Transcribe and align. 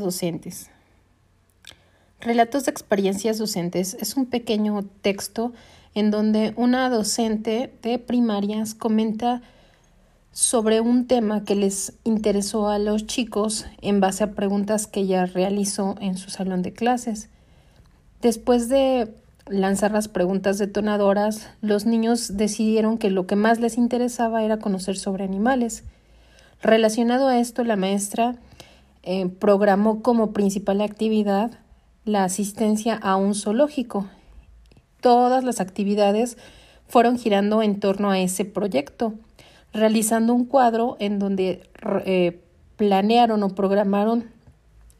docentes. 0.00 0.70
Relatos 2.20 2.64
de 2.64 2.70
experiencias 2.70 3.38
docentes 3.38 3.94
es 4.00 4.16
un 4.16 4.26
pequeño 4.26 4.84
texto 5.02 5.52
en 5.94 6.10
donde 6.10 6.54
una 6.56 6.88
docente 6.88 7.72
de 7.82 7.98
primarias 7.98 8.74
comenta 8.74 9.42
sobre 10.32 10.80
un 10.80 11.06
tema 11.06 11.44
que 11.44 11.54
les 11.54 11.94
interesó 12.04 12.68
a 12.68 12.78
los 12.78 13.06
chicos 13.06 13.66
en 13.82 14.00
base 14.00 14.24
a 14.24 14.32
preguntas 14.32 14.86
que 14.86 15.00
ella 15.00 15.26
realizó 15.26 15.96
en 16.00 16.16
su 16.16 16.30
salón 16.30 16.62
de 16.62 16.72
clases. 16.72 17.28
Después 18.22 18.68
de 18.68 19.12
lanzar 19.48 19.90
las 19.90 20.08
preguntas 20.08 20.58
detonadoras, 20.58 21.50
los 21.60 21.84
niños 21.84 22.36
decidieron 22.36 22.96
que 22.96 23.10
lo 23.10 23.26
que 23.26 23.36
más 23.36 23.60
les 23.60 23.76
interesaba 23.76 24.44
era 24.44 24.58
conocer 24.58 24.96
sobre 24.96 25.24
animales. 25.24 25.84
Relacionado 26.62 27.28
a 27.28 27.38
esto, 27.38 27.64
la 27.64 27.76
maestra 27.76 28.36
eh, 29.02 29.28
programó 29.28 30.02
como 30.02 30.32
principal 30.32 30.80
actividad 30.80 31.58
la 32.04 32.24
asistencia 32.24 32.94
a 32.94 33.16
un 33.16 33.34
zoológico. 33.34 34.06
Todas 35.00 35.44
las 35.44 35.60
actividades 35.60 36.38
fueron 36.86 37.18
girando 37.18 37.62
en 37.62 37.80
torno 37.80 38.10
a 38.10 38.20
ese 38.20 38.44
proyecto, 38.44 39.14
realizando 39.72 40.34
un 40.34 40.44
cuadro 40.44 40.96
en 41.00 41.18
donde 41.18 41.68
eh, 42.04 42.42
planearon 42.76 43.42
o 43.42 43.48
programaron 43.50 44.30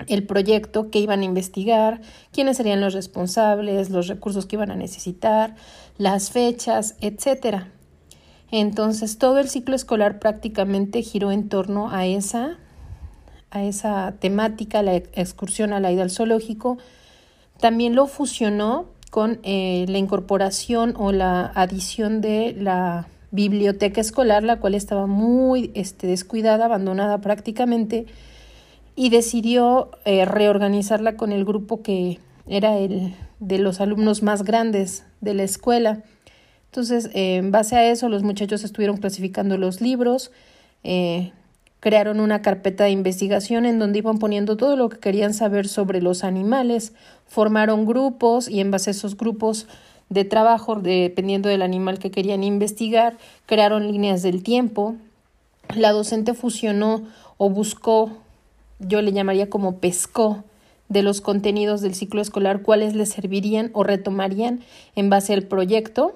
el 0.08 0.26
proyecto 0.26 0.90
que 0.90 0.98
iban 0.98 1.20
a 1.20 1.24
investigar, 1.24 2.00
quiénes 2.32 2.56
serían 2.56 2.80
los 2.80 2.94
responsables, 2.94 3.90
los 3.90 4.08
recursos 4.08 4.46
que 4.46 4.56
iban 4.56 4.70
a 4.70 4.76
necesitar, 4.76 5.54
las 5.98 6.30
fechas, 6.30 6.96
etcétera. 7.00 7.68
Entonces, 8.50 9.18
todo 9.18 9.38
el 9.38 9.48
ciclo 9.48 9.74
escolar 9.74 10.18
prácticamente 10.18 11.02
giró 11.02 11.32
en 11.32 11.48
torno 11.48 11.90
a 11.90 12.06
esa 12.06 12.58
a 13.52 13.62
esa 13.62 14.14
temática, 14.18 14.82
la 14.82 14.96
excursión 14.96 15.72
a 15.72 15.80
la 15.80 15.88
al 15.88 16.10
zoológico, 16.10 16.78
también 17.60 17.94
lo 17.94 18.06
fusionó 18.06 18.86
con 19.10 19.40
eh, 19.42 19.84
la 19.88 19.98
incorporación 19.98 20.94
o 20.96 21.12
la 21.12 21.52
adición 21.54 22.22
de 22.22 22.56
la 22.58 23.08
biblioteca 23.30 24.00
escolar, 24.00 24.42
la 24.42 24.58
cual 24.58 24.74
estaba 24.74 25.06
muy 25.06 25.70
este, 25.74 26.06
descuidada, 26.06 26.64
abandonada 26.64 27.20
prácticamente, 27.20 28.06
y 28.96 29.10
decidió 29.10 29.90
eh, 30.06 30.24
reorganizarla 30.24 31.16
con 31.16 31.30
el 31.30 31.44
grupo 31.44 31.82
que 31.82 32.20
era 32.46 32.78
el 32.78 33.14
de 33.38 33.58
los 33.58 33.80
alumnos 33.80 34.22
más 34.22 34.44
grandes 34.44 35.04
de 35.20 35.34
la 35.34 35.42
escuela. 35.42 36.02
Entonces, 36.66 37.10
eh, 37.12 37.36
en 37.36 37.50
base 37.50 37.76
a 37.76 37.90
eso, 37.90 38.08
los 38.08 38.22
muchachos 38.22 38.64
estuvieron 38.64 38.96
clasificando 38.96 39.58
los 39.58 39.82
libros, 39.82 40.30
Crearon 41.82 42.20
una 42.20 42.42
carpeta 42.42 42.84
de 42.84 42.90
investigación 42.90 43.66
en 43.66 43.80
donde 43.80 43.98
iban 43.98 44.18
poniendo 44.20 44.56
todo 44.56 44.76
lo 44.76 44.88
que 44.88 45.00
querían 45.00 45.34
saber 45.34 45.66
sobre 45.66 46.00
los 46.00 46.22
animales, 46.22 46.92
formaron 47.26 47.86
grupos 47.86 48.48
y 48.48 48.60
en 48.60 48.70
base 48.70 48.90
a 48.90 48.92
esos 48.92 49.16
grupos 49.16 49.66
de 50.08 50.24
trabajo, 50.24 50.76
dependiendo 50.76 51.48
del 51.48 51.60
animal 51.60 51.98
que 51.98 52.12
querían 52.12 52.44
investigar, 52.44 53.18
crearon 53.46 53.90
líneas 53.90 54.22
del 54.22 54.44
tiempo. 54.44 54.94
La 55.74 55.90
docente 55.90 56.34
fusionó 56.34 57.02
o 57.36 57.50
buscó, 57.50 58.12
yo 58.78 59.02
le 59.02 59.10
llamaría 59.10 59.50
como 59.50 59.78
pescó, 59.78 60.44
de 60.88 61.02
los 61.02 61.20
contenidos 61.20 61.80
del 61.80 61.96
ciclo 61.96 62.22
escolar, 62.22 62.62
cuáles 62.62 62.94
les 62.94 63.08
servirían 63.08 63.70
o 63.72 63.82
retomarían 63.82 64.60
en 64.94 65.10
base 65.10 65.34
al 65.34 65.42
proyecto. 65.42 66.14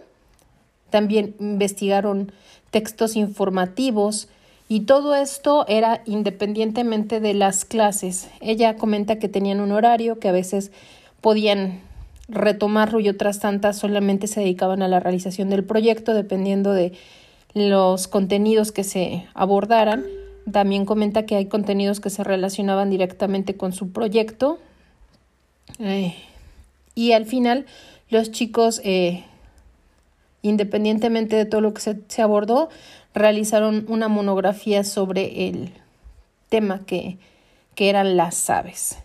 También 0.91 1.35
investigaron 1.41 2.31
textos 2.71 3.17
informativos, 3.17 4.29
y 4.69 4.81
todo 4.81 5.15
esto 5.15 5.65
era 5.69 6.03
independientemente 6.07 7.21
de 7.21 7.35
las 7.35 7.65
clases. 7.65 8.29
Ella 8.41 8.77
comenta 8.77 9.19
que 9.19 9.29
tenían 9.29 9.61
un 9.61 9.71
horario, 9.71 10.19
que 10.19 10.29
a 10.29 10.33
veces 10.33 10.73
podían 11.21 11.81
retomarlo 12.29 12.99
y 12.99 13.09
otras 13.09 13.39
tantas 13.39 13.79
solamente 13.79 14.27
se 14.27 14.41
dedicaban 14.41 14.83
a 14.83 14.89
la 14.89 14.99
realización 14.99 15.51
del 15.51 15.65
proyecto 15.65 16.15
dependiendo 16.15 16.73
de 16.73 16.93
los 17.55 18.09
contenidos 18.09 18.73
que 18.73 18.83
se 18.83 19.27
abordaran. 19.35 20.05
También 20.51 20.85
comenta 20.85 21.27
que 21.27 21.37
hay 21.37 21.47
contenidos 21.47 22.01
que 22.01 22.11
se 22.11 22.25
relacionaban 22.25 22.91
directamente 22.91 23.57
con 23.57 23.73
su 23.73 23.93
proyecto. 23.93 24.59
Eh, 25.79 26.15
y 26.95 27.13
al 27.13 27.27
final 27.27 27.67
los 28.11 28.33
chicos, 28.33 28.81
eh, 28.85 29.25
independientemente 30.43 31.37
de 31.37 31.45
todo 31.45 31.61
lo 31.61 31.73
que 31.73 31.81
se, 31.81 32.01
se 32.09 32.23
abordó, 32.23 32.69
realizaron 33.17 33.87
una 33.89 34.09
monografía 34.09 34.85
sobre 34.85 35.49
el 35.49 35.73
tema 36.51 36.85
que, 36.87 37.19
que 37.75 37.89
eran 37.89 38.17
las 38.17 38.49
aves. 38.51 38.99